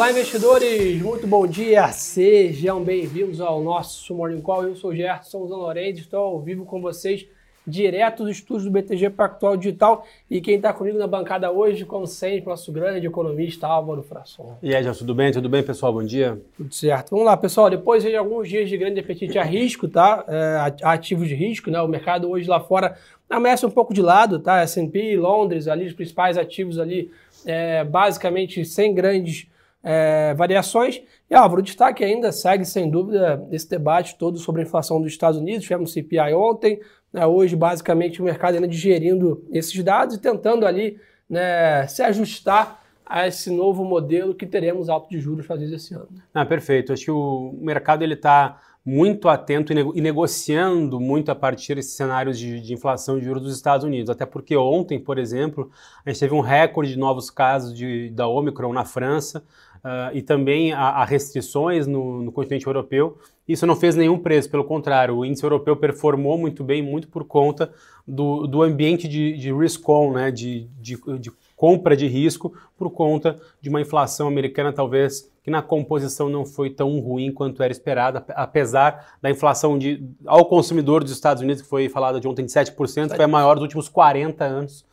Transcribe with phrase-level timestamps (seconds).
[0.00, 1.02] Olá, investidores!
[1.02, 1.92] Muito bom dia!
[1.92, 4.62] Sejam bem-vindos ao nosso Morning Call.
[4.62, 7.26] Eu sou o Gerson Zanorenzi, estou ao vivo com vocês,
[7.66, 10.06] direto dos estudos do BTG Pactual Digital.
[10.30, 14.56] E quem está comigo na bancada hoje, como sempre, nosso grande economista Álvaro Frasson.
[14.62, 15.32] E aí, Gerson, tudo bem?
[15.32, 15.92] Tudo bem, pessoal?
[15.92, 16.40] Bom dia.
[16.56, 17.10] Tudo certo.
[17.10, 17.68] Vamos lá, pessoal.
[17.68, 20.24] Depois de alguns dias de grande apetite a risco, tá?
[20.26, 21.78] É, ativos de risco, né?
[21.82, 22.96] O mercado hoje lá fora
[23.28, 24.62] ameaça um pouco de lado, tá?
[24.62, 27.10] S&P, Londres, ali os principais ativos ali,
[27.44, 29.49] é, basicamente sem grandes
[29.82, 31.02] é, variações.
[31.28, 35.12] E Álvaro, o destaque ainda segue, sem dúvida, esse debate todo sobre a inflação dos
[35.12, 35.62] Estados Unidos.
[35.62, 36.80] Tivemos CPI ontem,
[37.12, 40.98] né, hoje, basicamente, o mercado ainda digerindo esses dados e tentando ali
[41.28, 46.08] né, se ajustar a esse novo modelo que teremos alto de juros fazer esse ano.
[46.32, 46.92] Ah, perfeito.
[46.92, 52.38] Acho que o mercado ele está muito atento e negociando muito a partir desses cenários
[52.38, 54.08] de, de, inflação de juros dos Estados Unidos.
[54.08, 55.70] Até porque ontem, por exemplo,
[56.04, 59.44] a gente teve um recorde de novos casos de, da Omicron na França
[59.84, 63.18] uh, e também há, restrições no, no, continente europeu.
[63.46, 67.24] Isso não fez nenhum preço, pelo contrário, o índice europeu performou muito bem, muito por
[67.24, 67.72] conta
[68.06, 73.38] do, do ambiente de, de risk-on, né, de, de, de compra de risco, por conta
[73.60, 78.24] de uma inflação americana talvez que na composição não foi tão ruim quanto era esperada,
[78.30, 82.52] apesar da inflação de, ao consumidor dos Estados Unidos, que foi falada de ontem de
[82.52, 84.84] 7%, foi a maior dos últimos 40 anos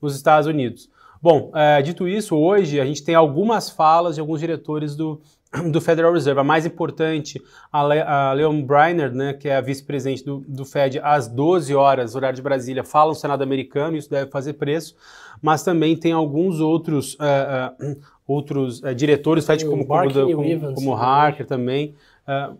[0.00, 0.90] nos Estados Unidos.
[1.22, 5.20] Bom, é, dito isso, hoje a gente tem algumas falas de alguns diretores do,
[5.70, 6.40] do Federal Reserve.
[6.40, 7.38] A mais importante,
[7.70, 11.74] a, Le, a Leon Breiner, né, que é a vice-presidente do, do Fed, às 12
[11.74, 14.96] horas, horário de Brasília, fala no Senado americano, isso deve fazer preço,
[15.42, 20.94] mas também tem alguns outros, uh, uh, outros uh, diretores, Fed, como, como, como, como
[20.94, 21.94] Harker também,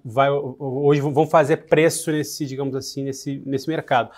[0.05, 4.11] vai, hoje vão fazer preço nesse, digamos assim, nesse, nesse mercado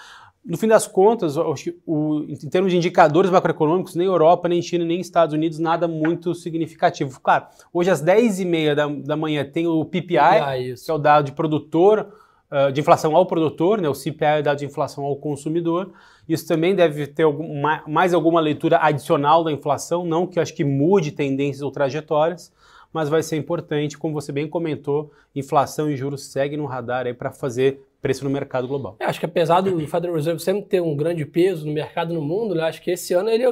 [0.45, 5.01] no fim das contas, o, em termos de indicadores macroeconômicos, nem Europa, nem China, nem
[5.01, 7.21] Estados Unidos, nada muito significativo.
[7.21, 11.27] Claro, hoje às 10h30 da, da manhã tem o PPI, PPI que é o dado
[11.27, 12.13] de produtor,
[12.51, 13.89] uh, de inflação ao produtor, né?
[13.89, 15.93] o CPI é o dado de inflação ao consumidor.
[16.29, 20.55] Isso também deve ter algum, mais alguma leitura adicional da inflação, não que eu acho
[20.55, 22.53] que mude tendências ou trajetórias,
[22.93, 27.15] mas vai ser importante, como você bem comentou, inflação e juros seguem no radar aí
[27.15, 28.97] para fazer preço no mercado global.
[28.99, 32.21] Eu acho que apesar do Federal Reserve sempre ter um grande peso no mercado no
[32.21, 33.45] mundo, né, acho que esse ano ele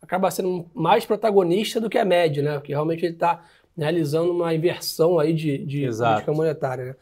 [0.00, 2.54] acaba sendo mais protagonista do que a média, né?
[2.54, 3.44] Porque realmente ele está
[3.76, 6.84] realizando uma inversão aí de, de política monetária.
[6.86, 6.94] Né?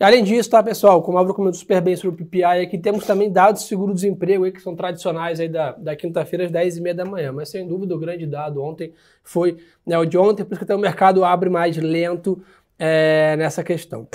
[0.00, 2.78] E além disso, tá, pessoal, como a Álvaro comentou super bem sobre o PPI, aqui
[2.78, 6.94] temos também dados de seguro-desemprego aí, que são tradicionais aí da, da quinta-feira às 10h30
[6.94, 7.32] da manhã.
[7.32, 10.64] Mas sem dúvida o grande dado ontem foi né, o de ontem, por isso que
[10.64, 12.42] até o mercado abre mais lento
[12.78, 14.08] é, nessa questão.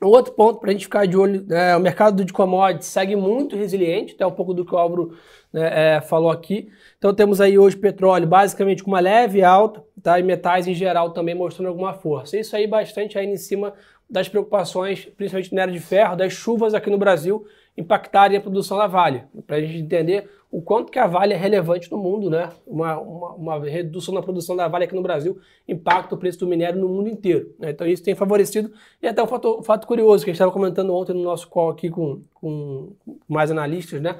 [0.00, 3.56] Outro ponto para a gente ficar de olho, é, o mercado de commodities segue muito
[3.56, 5.18] resiliente, até um pouco do que o Álvaro
[5.52, 6.68] né, é, falou aqui.
[6.98, 10.20] Então temos aí hoje petróleo basicamente com uma leve alta, tá?
[10.20, 12.38] e metais em geral também mostrando alguma força.
[12.38, 13.74] Isso aí bastante ainda em cima
[14.08, 17.44] das preocupações, principalmente área de ferro, das chuvas aqui no Brasil
[17.76, 19.24] impactarem a produção da Vale.
[19.46, 22.50] Para a gente entender o quanto que a Vale é relevante no mundo, né?
[22.66, 26.46] Uma, uma, uma, redução na produção da Vale aqui no Brasil impacta o preço do
[26.46, 27.54] minério no mundo inteiro.
[27.58, 27.70] Né?
[27.70, 28.72] Então isso tem favorecido.
[29.02, 31.70] E até um fato, fato curioso que a gente estava comentando ontem no nosso call
[31.70, 32.92] aqui com, com
[33.28, 34.16] mais analistas, né?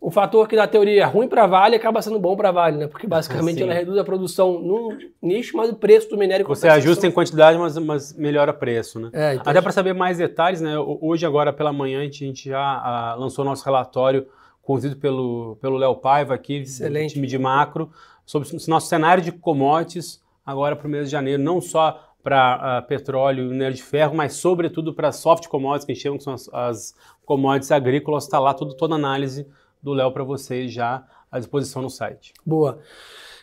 [0.00, 2.52] o fator que na teoria é ruim para a Vale acaba sendo bom para a
[2.52, 2.86] Vale, né?
[2.86, 6.46] Porque basicamente ela reduz a produção num nicho, mas o preço do minério...
[6.46, 9.10] Você ajusta em quantidade, mas, mas melhora preço, né?
[9.12, 10.74] É, então Até para saber mais detalhes, né?
[10.78, 14.26] Hoje, agora pela manhã, a gente já a, lançou nosso relatório
[14.70, 17.14] conduzido pelo pelo Léo Paiva aqui, Excelente.
[17.14, 17.90] time de macro,
[18.24, 22.56] sobre o nosso cenário de commodities agora para o mês de janeiro, não só para
[22.56, 26.02] uh, ah, petróleo e minério de ferro, mas sobretudo para soft commodities, que a gente
[26.02, 26.94] chama que são as, as
[27.24, 29.48] commodities agrícolas, está lá tudo, toda a análise
[29.82, 32.32] do Léo para vocês já à disposição no site.
[32.46, 32.78] Boa.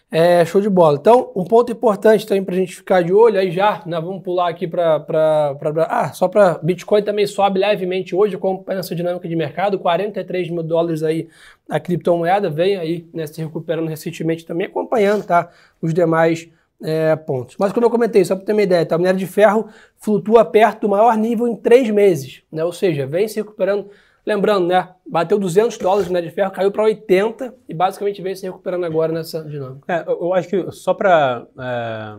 [0.09, 0.97] É, show de bola.
[0.97, 4.23] Então, um ponto importante também para a gente ficar de olho, aí já, né, vamos
[4.23, 5.05] pular aqui para.
[5.89, 10.63] Ah, só para Bitcoin também sobe levemente hoje, acompanhando essa dinâmica de mercado, 43 mil
[10.63, 11.27] dólares aí
[11.69, 15.49] a criptomoeda, vem aí né, se recuperando recentemente também, acompanhando tá,
[15.81, 16.47] os demais
[16.81, 17.57] é, pontos.
[17.59, 19.67] Mas como eu comentei, só para ter uma ideia, tá, o minério de ferro
[19.97, 23.89] flutua perto do maior nível em três meses, né, ou seja, vem se recuperando
[24.27, 24.89] Lembrando, né?
[25.09, 29.13] Bateu 200 dólares né, de ferro, caiu para 80 e basicamente vem se recuperando agora
[29.13, 29.85] nessa dinâmica.
[29.87, 32.17] É, eu acho que só para é,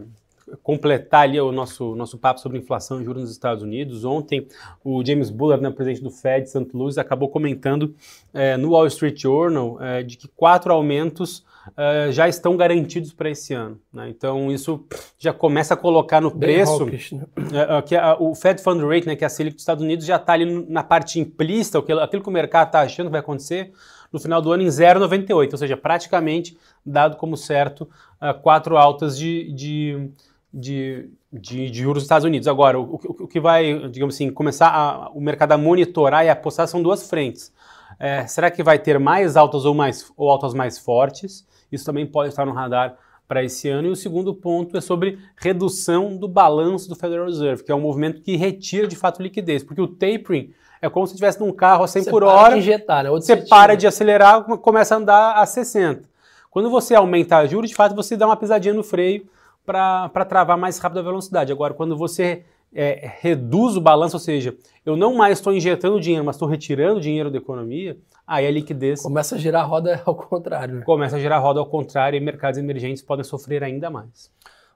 [0.62, 4.46] completar ali o nosso, nosso papo sobre inflação e juros nos Estados Unidos, ontem
[4.84, 6.68] o James Bullard, né, presidente do Fed de St.
[6.72, 7.94] Louis, acabou comentando
[8.32, 13.30] é, no Wall Street Journal é, de que quatro aumentos uh, já estão garantidos para
[13.30, 13.78] esse ano.
[13.92, 14.08] Né?
[14.08, 14.84] Então isso
[15.18, 17.24] já começa a colocar no Bem preço hawkish, né?
[17.36, 20.06] uh, que a, o Fed Fund Rate, né, que é a Selic dos Estados Unidos,
[20.06, 23.20] já está ali na parte implícita, aquilo, aquilo que o mercado está achando que vai
[23.20, 23.72] acontecer
[24.12, 29.18] no final do ano em 0,98, ou seja, praticamente dado como certo uh, quatro altas
[29.18, 30.10] de, de
[30.52, 32.48] de, de, de, juros dos Estados Unidos.
[32.48, 36.28] Agora, o, o, o que vai, digamos assim, começar a, o mercado a monitorar e
[36.28, 37.52] apostar são duas frentes.
[37.98, 41.46] É, será que vai ter mais altas ou, mais, ou altas mais fortes?
[41.70, 42.96] Isso também pode estar no radar
[43.26, 43.88] para esse ano.
[43.88, 47.80] E o segundo ponto é sobre redução do balanço do Federal Reserve, que é um
[47.80, 51.84] movimento que retira de fato liquidez, porque o tapering é como se estivesse num carro
[51.84, 53.10] a 100 você por hora, injetar, né?
[53.10, 56.08] você para de acelerar, começa a andar a 60.
[56.50, 59.26] Quando você aumenta a juros, de fato você dá uma pisadinha no freio
[59.68, 61.52] para travar mais rápido a velocidade.
[61.52, 62.44] Agora, quando você
[62.74, 67.00] é, reduz o balanço, ou seja, eu não mais estou injetando dinheiro, mas estou retirando
[67.00, 69.02] dinheiro da economia, aí a liquidez.
[69.02, 70.76] Começa a girar a roda ao contrário.
[70.76, 70.82] Né?
[70.86, 74.30] Começa a girar a roda ao contrário e mercados emergentes podem sofrer ainda mais.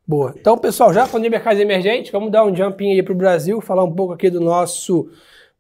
[0.07, 0.35] Boa.
[0.37, 3.61] Então, pessoal, já falando de mercados emergentes, vamos dar um jumping aí para o Brasil,
[3.61, 5.09] falar um pouco aqui do nosso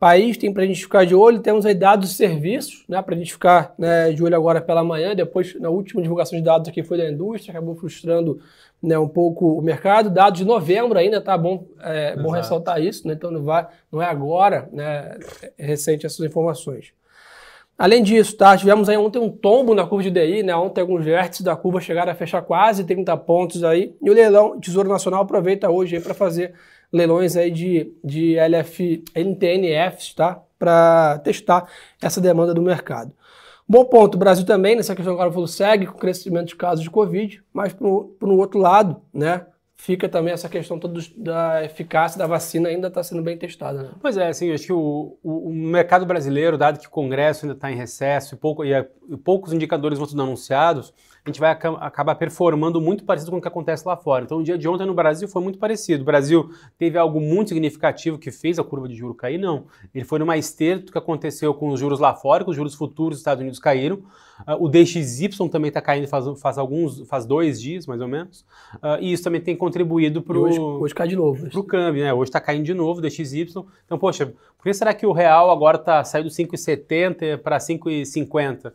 [0.02, 0.36] país.
[0.36, 1.38] Tem para a gente ficar de olho.
[1.38, 4.82] Temos aí dados de serviços, né, para a gente ficar né, de olho agora pela
[4.82, 5.14] manhã.
[5.14, 8.40] Depois, na última divulgação de dados aqui foi da indústria, acabou frustrando
[8.82, 10.10] né, um pouco o mercado.
[10.10, 14.02] Dados de novembro ainda, tá bom, é, bom ressaltar isso, né, então não, vai, não
[14.02, 15.18] é agora, né,
[15.56, 16.92] é recente essas informações.
[17.78, 21.04] Além disso, tá, tivemos aí ontem um tombo na curva de DI, né, ontem alguns
[21.04, 25.22] vértices da curva chegaram a fechar quase 30 pontos aí, e o leilão Tesouro Nacional
[25.22, 26.54] aproveita hoje para fazer
[26.92, 31.66] leilões aí de, de LF, NTNFs, tá, para testar
[32.00, 33.12] essa demanda do mercado.
[33.66, 36.56] Bom ponto, o Brasil também, nessa questão que o falou, segue com o crescimento de
[36.56, 39.46] casos de Covid, mas para o outro lado, né,
[39.82, 43.82] fica também essa questão toda da eficácia da vacina ainda está sendo bem testada.
[43.82, 43.88] Né?
[44.00, 47.56] Pois é, assim, acho que o, o, o, mercado brasileiro, dado que o Congresso ainda
[47.56, 50.94] está em recesso e, pouco, e, a, e poucos indicadores vão sendo anunciados,
[51.24, 54.24] a gente vai acabar performando muito parecido com o que acontece lá fora.
[54.24, 56.02] Então, o dia de ontem no Brasil foi muito parecido.
[56.02, 59.38] O Brasil teve algo muito significativo que fez a curva de juros cair?
[59.38, 59.66] Não.
[59.92, 62.74] Ele foi numa esteira do que aconteceu com os juros lá fora, que os juros
[62.76, 64.04] futuros dos Estados Unidos caíram.
[64.46, 68.40] Uh, o DXY também está caindo faz, faz, alguns, faz dois dias, mais ou menos.
[68.74, 70.42] Uh, e isso também tem contribuído para o...
[70.42, 71.48] Hoje, hoje cai de novo.
[71.48, 72.12] Para o câmbio, né?
[72.12, 73.46] Hoje está caindo de novo o DXY.
[73.84, 78.72] Então, poxa, por que será que o real agora está saindo 5,70 para 5,50?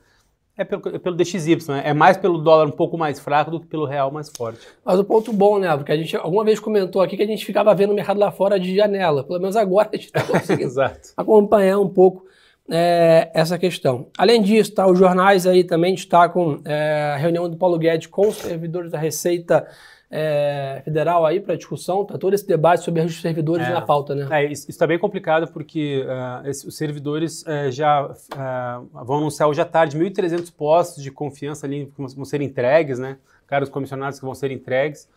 [0.57, 1.83] É pelo, é pelo DXY, né?
[1.85, 4.59] é mais pelo dólar um pouco mais fraco do que pelo real mais forte.
[4.83, 7.45] Mas o ponto bom, né, porque a gente alguma vez comentou aqui que a gente
[7.45, 10.73] ficava vendo o mercado lá fora de janela, pelo menos agora a gente está conseguindo
[11.15, 12.25] acompanhar um pouco
[12.69, 14.07] é, essa questão.
[14.17, 18.27] Além disso, tá, os jornais aí também destacam é, a reunião do Paulo Guedes com
[18.27, 19.67] os servidores da Receita
[20.09, 24.15] é, federal aí para discussão, tá todo esse debate sobre os servidores é, na pauta,
[24.15, 24.27] né?
[24.31, 29.49] É, isso está bem complicado porque uh, esse, os servidores uh, já uh, vão anunciar
[29.49, 33.17] hoje à tarde 1.300 postos de confiança ali que vão ser entregues, né?
[33.45, 35.07] Caros comissionados que vão ser entregues.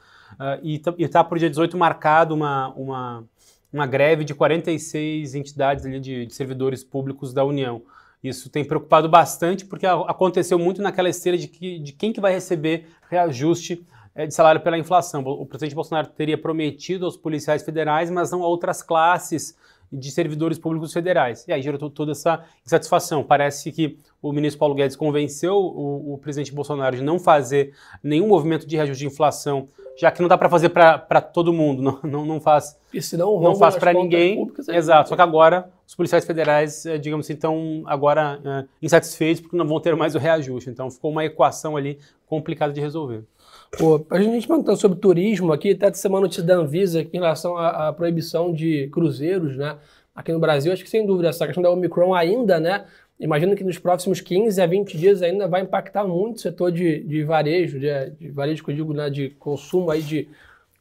[0.63, 3.25] e está por dia 18 marcado uma, uma,
[3.73, 7.83] uma greve de 46 entidades de, de servidores públicos da União.
[8.23, 12.33] Isso tem preocupado bastante porque aconteceu muito naquela esteira de, que, de quem que vai
[12.33, 15.23] receber reajuste é, de salário pela inflação.
[15.23, 19.57] O presidente Bolsonaro teria prometido aos policiais federais, mas não a outras classes
[19.93, 21.45] de servidores públicos federais.
[21.49, 23.25] E aí gerou toda essa insatisfação.
[23.25, 27.73] Parece que o ministro Paulo Guedes convenceu o, o presidente Bolsonaro de não fazer
[28.03, 29.67] nenhum movimento de reajuste de inflação,
[29.99, 33.77] já que não dá para fazer para todo mundo, não, não, não faz, não faz
[33.77, 34.37] para ninguém.
[34.37, 38.65] Públicas, é Exato, só que agora os policiais federais, é, digamos assim, estão agora é,
[38.81, 40.71] insatisfeitos porque não vão ter mais o reajuste.
[40.71, 43.25] Então ficou uma equação ali complicada de resolver.
[43.71, 47.21] Pô, a gente perguntando sobre turismo aqui, até essa semana notícia da Anvisa aqui em
[47.21, 49.79] relação à, à, proibição de cruzeiros, né?
[50.15, 52.85] Aqui no Brasil, acho que sem dúvida, essa questão da Omicron ainda, né?
[53.19, 57.01] Imagino que nos próximos 15 a 20 dias ainda vai impactar muito o setor de,
[57.05, 59.09] de varejo, de, de varejo que eu digo, né?
[59.09, 60.29] De consumo aí de,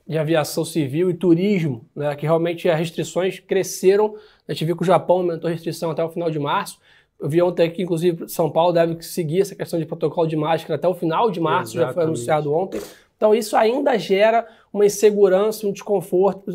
[0.07, 2.15] de aviação civil e turismo, né?
[2.15, 4.15] Que realmente as restrições cresceram.
[4.47, 6.79] A gente viu que o Japão aumentou a restrição até o final de março.
[7.19, 10.75] Eu vi ontem que, inclusive, São Paulo deve seguir essa questão de protocolo de máscara
[10.75, 11.87] até o final de março, Exatamente.
[11.89, 12.81] já foi anunciado ontem.
[13.17, 16.49] Então, isso ainda gera uma insegurança, um desconforto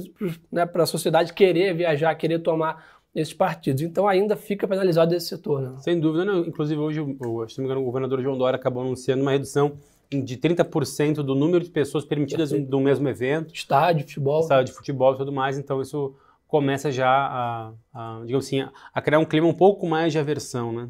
[0.51, 2.83] né, para a sociedade querer viajar, querer tomar
[3.15, 3.83] esses partidos.
[3.83, 5.61] Então, ainda fica penalizado esse setor.
[5.61, 5.75] Né?
[5.81, 6.25] Sem dúvida.
[6.25, 6.41] Não.
[6.41, 9.73] Inclusive, hoje, o, se não me engano, o governador João Dória acabou anunciando uma redução
[10.11, 13.55] de 30% do número de pessoas permitidas no mesmo evento.
[13.55, 14.41] Estádio, futebol.
[14.41, 15.59] Estádio de futebol e tudo mais.
[15.59, 16.15] Então, isso
[16.55, 20.73] começa já a, a, digamos assim, a criar um clima um pouco mais de aversão,
[20.73, 20.89] né?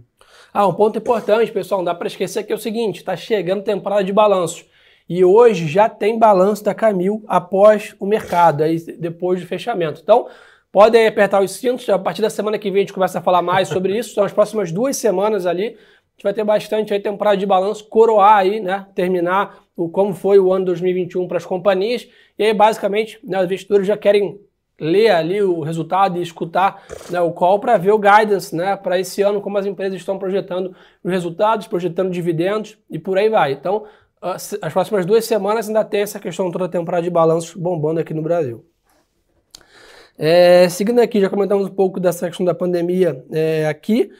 [0.52, 3.62] Ah, um ponto importante, pessoal, não dá para esquecer que é o seguinte, está chegando
[3.62, 4.66] temporada de balanços.
[5.09, 10.02] E hoje já tem balanço da Camil após o mercado, aí depois do fechamento.
[10.02, 10.28] Então,
[10.71, 13.40] podem apertar os cintos, a partir da semana que vem a gente começa a falar
[13.40, 17.00] mais sobre isso, são as próximas duas semanas ali, a gente vai ter bastante aí
[17.00, 21.47] temporada de balanço, coroar aí, né, terminar o como foi o ano 2021 para as
[21.47, 22.06] companhias,
[22.38, 24.38] e aí basicamente né, os investidores já querem
[24.80, 28.98] ler ali o resultado e escutar né, o call para ver o guidance né, para
[28.98, 33.52] esse ano, como as empresas estão projetando os resultados, projetando dividendos e por aí vai.
[33.52, 33.84] Então,
[34.20, 38.14] as próximas duas semanas ainda tem essa questão toda a temporada de balanços bombando aqui
[38.14, 38.64] no Brasil.
[40.16, 44.10] É, seguindo aqui, já comentamos um pouco dessa questão da pandemia é, aqui.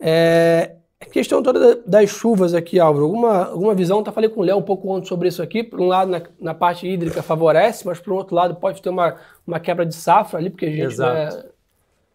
[0.00, 4.02] É, a questão toda das chuvas aqui, Álvaro, alguma, alguma visão?
[4.02, 5.62] Tá falei com o Léo um pouco antes sobre isso aqui.
[5.62, 9.16] Por um lado, na, na parte hídrica favorece, mas por outro lado pode ter uma,
[9.46, 10.98] uma quebra de safra ali, porque a gente.
[10.98, 11.44] Né,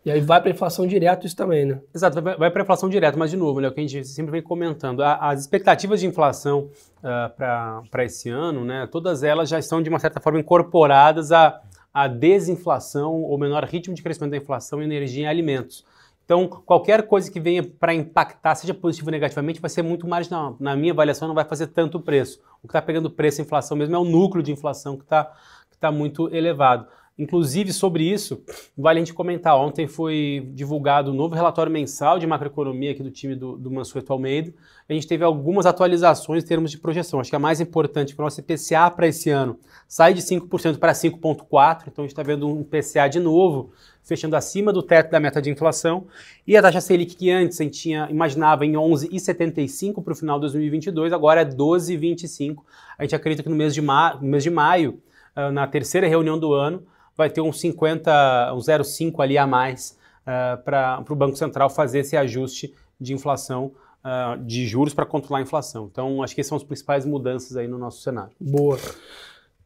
[0.05, 1.79] e aí vai para inflação direto isso também, né?
[1.95, 4.33] Exato, vai, vai para inflação direto, mas de novo, né, o que a gente sempre
[4.33, 6.63] vem comentando, a, as expectativas de inflação
[7.01, 11.31] uh, ah, para esse ano, né, todas elas já estão de uma certa forma incorporadas
[11.31, 11.61] à,
[11.93, 15.85] à desinflação ou menor ritmo de crescimento da inflação em energia e alimentos.
[16.25, 20.55] Então, qualquer coisa que venha para impactar, seja positivo ou negativamente, vai ser muito marginal.
[20.59, 22.39] Na minha avaliação, não vai fazer tanto preço.
[22.61, 25.31] O que está pegando preço inflação mesmo é o núcleo de inflação que está
[25.79, 26.87] tá muito elevado.
[27.15, 28.43] Inclusive, sobre isso,
[28.75, 29.55] vale a gente comentar.
[29.55, 33.69] Ontem foi divulgado o um novo relatório mensal de macroeconomia aqui do time do, do
[33.69, 34.51] Mansueto Almeida.
[34.89, 37.19] A gente teve algumas atualizações em termos de projeção.
[37.19, 40.79] Acho que a mais importante para o nosso IPCA para esse ano sai de 5%
[40.79, 41.83] para 5,4%.
[41.87, 45.39] Então, a gente está vendo um IPCA de novo fechando acima do teto da meta
[45.39, 46.07] de inflação.
[46.47, 50.37] E a taxa Selic, que antes a gente tinha, imaginava em 11,75 para o final
[50.37, 52.63] de 2022, agora é 12,25.
[52.97, 54.99] A gente acredita que no mês de, ma no mês de maio,
[55.35, 56.83] ah, na terceira reunião do ano,
[57.15, 61.99] vai ter uns 50, um 0,5 ali a mais uh, para o Banco Central fazer
[61.99, 63.71] esse ajuste de inflação
[64.03, 65.89] uh, de juros para controlar a inflação.
[65.91, 68.31] Então, acho que essas são as principais mudanças aí no nosso cenário.
[68.39, 68.77] Boa.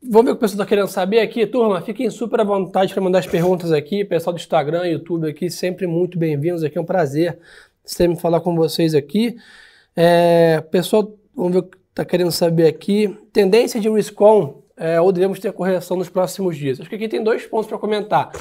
[0.01, 1.46] Vamos ver o que o pessoal está querendo saber aqui.
[1.48, 4.06] Turma, fiquem super à vontade para mandar as perguntas aqui.
[4.06, 6.77] Pessoal do Instagram, YouTube aqui, sempre muito bem-vindos aqui.
[6.77, 7.39] É um prazer
[7.84, 9.36] sempre falar com vocês aqui.
[9.96, 13.18] É, pessoal, vamos ver o que está querendo saber aqui.
[13.34, 16.79] Tendência de risk-on é, ou devemos ter correção nos próximos dias?
[16.79, 18.31] Acho que aqui tem dois pontos para comentar.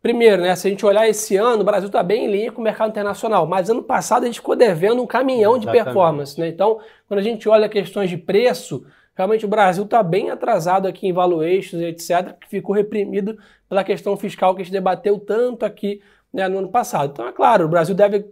[0.00, 2.60] Primeiro, né, se a gente olhar esse ano, o Brasil está bem em linha com
[2.60, 6.40] o mercado internacional, mas ano passado a gente ficou devendo um caminhão de performance.
[6.40, 6.48] Né?
[6.48, 11.06] Então, quando a gente olha questões de preço, realmente o Brasil está bem atrasado aqui
[11.06, 13.36] em valuations, etc., que ficou reprimido
[13.68, 16.00] pela questão fiscal que a gente debateu tanto aqui
[16.32, 17.10] né, no ano passado.
[17.12, 18.24] Então, é claro, o Brasil deve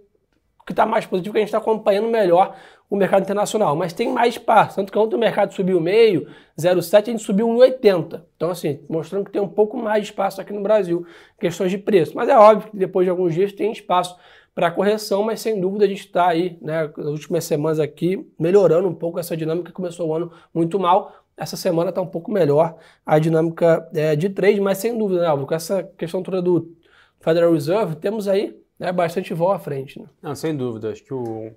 [0.68, 2.54] que está mais positivo, que a gente está acompanhando melhor
[2.90, 4.76] o mercado internacional, mas tem mais espaço.
[4.76, 6.26] Tanto que ontem o mercado subiu meio,
[6.58, 8.22] 0,7, a gente subiu 1,80.
[8.36, 11.06] Então, assim, mostrando que tem um pouco mais de espaço aqui no Brasil,
[11.38, 12.16] questões de preço.
[12.16, 14.16] Mas é óbvio que depois de alguns dias tem espaço
[14.54, 18.88] para correção, mas sem dúvida a gente está aí, né, nas últimas semanas aqui, melhorando
[18.88, 21.12] um pouco essa dinâmica que começou o ano muito mal.
[21.36, 22.76] Essa semana está um pouco melhor
[23.06, 26.74] a dinâmica é, de trade, mas sem dúvida, né, Álvaro, com essa questão toda do
[27.20, 30.00] Federal Reserve, temos aí né, bastante voo à frente.
[30.00, 30.06] Né?
[30.20, 30.90] Não, sem dúvida.
[30.90, 31.52] Acho que o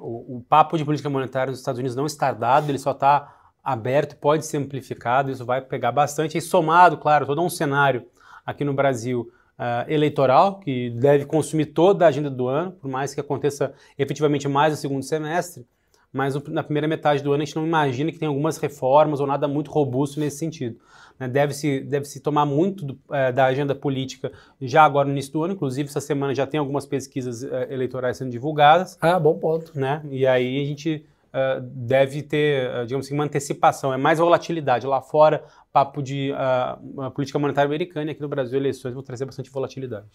[0.00, 3.36] o, o papo de política monetária nos Estados Unidos não está dado, ele só está
[3.62, 6.38] aberto, pode ser amplificado, isso vai pegar bastante.
[6.38, 8.06] E somado, claro, todo um cenário
[8.44, 13.14] aqui no Brasil uh, eleitoral, que deve consumir toda a agenda do ano, por mais
[13.14, 15.66] que aconteça efetivamente mais no segundo semestre,
[16.12, 19.26] mas na primeira metade do ano a gente não imagina que tem algumas reformas ou
[19.26, 20.76] nada muito robusto nesse sentido.
[21.20, 21.28] Né?
[21.28, 25.44] Deve-se deve -se tomar muito do, é, da agenda política já agora no início do
[25.44, 28.96] ano, inclusive essa semana já tem algumas pesquisas é, eleitorais sendo divulgadas.
[29.00, 29.78] Ah, bom ponto.
[29.78, 30.02] Né?
[30.10, 34.86] E aí a gente uh, deve ter, digamos assim, uma antecipação, é mais volatilidade.
[34.86, 39.26] Lá fora, papo de uh, política monetária americana e aqui no Brasil eleições vão trazer
[39.26, 40.06] bastante volatilidade.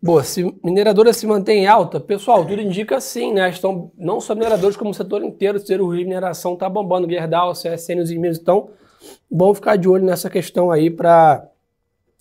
[0.00, 3.48] Boa, se mineradora se mantém alta, pessoal, tudo indica sim, né?
[3.48, 7.52] Estão não só mineradores, como o setor inteiro, o rio de mineração está bombando, Gerdau,
[7.52, 8.70] CSN, os e estão
[9.30, 11.48] bom ficar de olho nessa questão aí para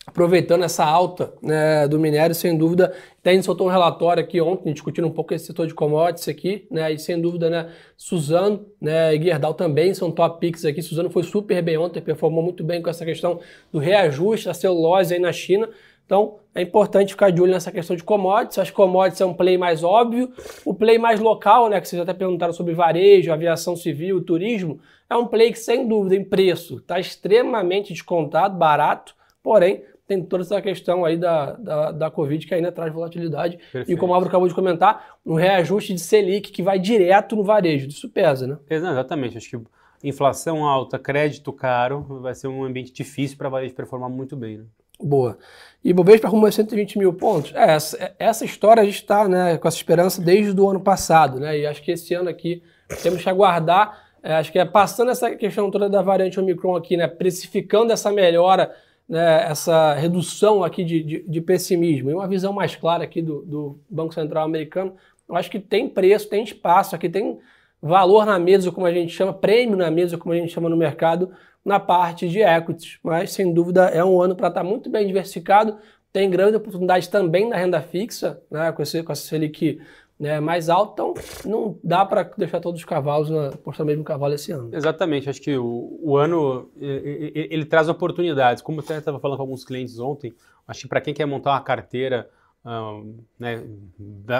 [0.05, 5.07] aproveitando essa alta né, do minério, sem dúvida, até soltou um relatório aqui ontem, discutindo
[5.07, 9.21] um pouco esse setor de commodities aqui, né, e sem dúvida, né, Suzano né, e
[9.21, 12.89] Gerdau também são top picks aqui, Suzano foi super bem ontem, performou muito bem com
[12.89, 13.39] essa questão
[13.71, 15.69] do reajuste da celulose aí na China,
[16.05, 18.59] então, é importante ficar de olho nessa questão de commodities.
[18.59, 20.31] As commodities é um play mais óbvio.
[20.65, 24.79] O play mais local, né, que vocês até perguntaram sobre varejo, aviação civil, turismo,
[25.09, 30.43] é um play que, sem dúvida, em preço, está extremamente descontado, barato, porém, tem toda
[30.43, 33.57] essa questão aí da, da, da Covid que ainda traz volatilidade.
[33.57, 33.91] Perfeito.
[33.91, 37.43] E como o Álvaro acabou de comentar, um reajuste de Selic que vai direto no
[37.43, 37.87] varejo.
[37.87, 38.57] Isso pesa, né?
[38.69, 39.37] Exatamente.
[39.37, 44.09] Acho que inflação alta, crédito caro, vai ser um ambiente difícil para o varejo performar
[44.09, 44.57] muito bem.
[44.57, 44.65] Né?
[44.99, 45.37] Boa.
[45.83, 47.53] E Bovespa arrumou 120 mil pontos.
[47.53, 51.39] É, essa, essa história a gente está né, com essa esperança desde o ano passado,
[51.39, 51.59] né?
[51.59, 52.63] E acho que esse ano aqui
[53.01, 54.01] temos que aguardar.
[54.23, 57.07] É, acho que é passando essa questão toda da variante Omicron aqui, né?
[57.07, 58.73] Precificando essa melhora,
[59.09, 63.41] né, essa redução aqui de, de, de, pessimismo e uma visão mais clara aqui do,
[63.41, 64.95] do Banco Central americano.
[65.27, 67.37] Eu acho que tem preço, tem espaço, aqui tem
[67.83, 70.77] valor na mesa, como a gente chama, prêmio na mesa, como a gente chama no
[70.77, 71.31] mercado,
[71.65, 72.97] na parte de equities.
[73.03, 75.77] Mas, sem dúvida, é um ano para estar tá muito bem diversificado.
[76.11, 79.81] Tem grande oportunidade também na renda fixa, né, com, esse, com essa Selic
[80.17, 81.13] né, mais alto, então
[81.43, 84.69] não dá para deixar todos os cavalos na postar mesmo cavalo esse ano.
[84.71, 88.61] Exatamente, acho que o, o ano ele, ele, traz oportunidades.
[88.61, 90.33] Como eu estava falando com alguns clientes ontem,
[90.67, 92.29] acho que para quem quer montar uma carteira
[92.65, 93.61] um, né,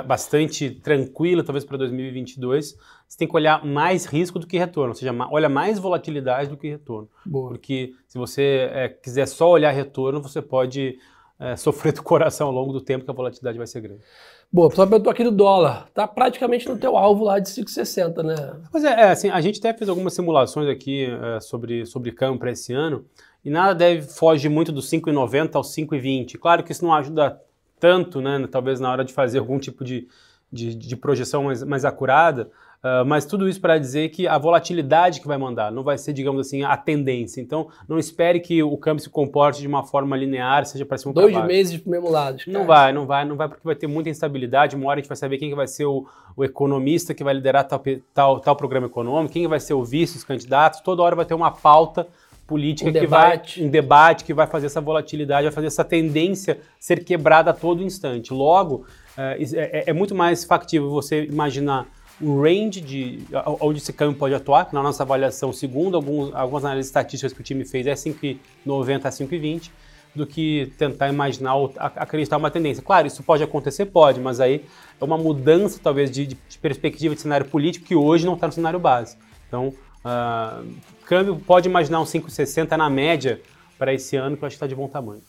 [0.05, 2.77] bastante tranquila, talvez para 2022,
[3.07, 6.57] você tem que olhar mais risco do que retorno, ou seja, olha mais volatilidade do
[6.57, 7.09] que retorno.
[7.25, 7.49] Boa.
[7.49, 10.97] Porque se você é, quiser só olhar retorno, você pode
[11.39, 14.01] é, sofrer do coração ao longo do tempo que a volatilidade vai ser grande.
[14.51, 15.89] Boa, só perguntou aqui do dólar.
[15.93, 18.35] Tá praticamente no teu alvo lá de 5,60, né?
[18.71, 22.39] Pois é, é, assim, a gente até fez algumas simulações aqui é, sobre, sobre câmbio
[22.39, 23.03] para esse ano
[23.43, 26.37] e nada deve fugir muito dos 5,90 aos 5,20.
[26.37, 27.41] Claro que isso não ajuda
[27.83, 30.07] tanto, né, talvez na hora de fazer algum tipo de,
[30.49, 32.49] de, de projeção mais, mais acurada,
[32.81, 36.13] uh, mas tudo isso para dizer que a volatilidade que vai mandar não vai ser,
[36.13, 37.41] digamos assim, a tendência.
[37.41, 41.09] Então, não espere que o câmbio se comporte de uma forma linear, seja para cima
[41.09, 41.39] ou para baixo.
[41.39, 42.41] Dois meses de mesmo lado.
[42.47, 44.77] Não vai, não vai, não vai, porque vai ter muita instabilidade.
[44.77, 47.33] Uma hora a gente vai saber quem que vai ser o, o economista que vai
[47.33, 50.79] liderar tal, tal, tal programa econômico, quem vai ser o vice, os candidatos.
[50.79, 52.07] Toda hora vai ter uma pauta
[52.45, 53.59] política um que debate.
[53.59, 57.53] vai um debate que vai fazer essa volatilidade, vai fazer essa tendência ser quebrada a
[57.53, 58.33] todo instante.
[58.33, 58.85] Logo,
[59.17, 61.87] é, é, é muito mais factível você imaginar
[62.21, 63.19] o range de
[63.59, 67.41] onde esse câmbio pode atuar, que na nossa avaliação, segundo alguns, algumas análises estatísticas que
[67.41, 69.71] o time fez, é 5,90 a 5,20,
[70.15, 72.83] do que tentar imaginar ou acreditar uma tendência.
[72.83, 74.63] Claro, isso pode acontecer, pode, mas aí
[75.01, 78.53] é uma mudança talvez de, de perspectiva de cenário político que hoje não está no
[78.53, 79.17] cenário base.
[79.47, 79.73] Então,
[80.03, 80.67] Uh,
[81.05, 83.41] câmbio pode imaginar um 5,60 na média
[83.77, 85.21] para esse ano, que eu acho que está de bom tamanho.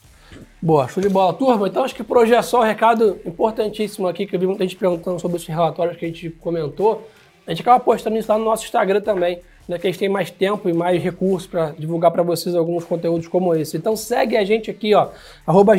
[0.61, 1.33] Boa, show de bola.
[1.33, 4.47] Turma, então acho que por hoje é só um recado importantíssimo aqui, que eu vi
[4.47, 7.07] muita gente perguntando sobre esses relatórios que a gente comentou.
[7.45, 10.09] A gente acaba postando isso lá no nosso Instagram também, né, que a gente tem
[10.09, 13.77] mais tempo e mais recursos para divulgar para vocês alguns conteúdos como esse.
[13.77, 15.09] Então segue a gente aqui, ó,
[15.45, 15.75] arroba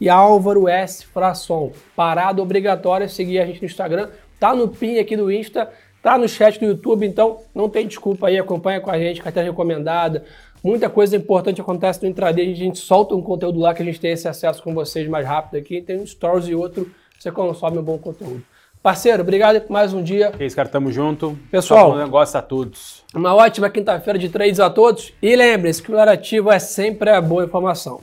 [0.00, 1.04] e Álvaro S.
[1.04, 1.72] Frasson.
[1.94, 4.08] Parada obrigatória seguir a gente no Instagram.
[4.38, 5.70] Tá no pin aqui do Insta.
[6.02, 9.48] Tá no chat do YouTube, então não tem desculpa aí, acompanha com a gente, carteira
[9.50, 10.24] recomendada.
[10.62, 14.00] Muita coisa importante acontece no intraday, a gente solta um conteúdo lá que a gente
[14.00, 15.80] tem esse acesso com vocês mais rápido aqui.
[15.82, 18.42] Tem um stories e outro, você consome um bom conteúdo.
[18.82, 20.32] Parceiro, obrigado por mais um dia.
[20.38, 21.38] É isso, cara, tamo junto.
[21.50, 23.04] Pessoal, um negócio a todos.
[23.14, 25.12] Uma ótima quinta-feira de trades a todos.
[25.20, 28.00] E lembre-se que o ativo é sempre a boa informação.